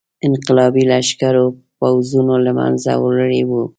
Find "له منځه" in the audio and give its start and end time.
2.45-2.91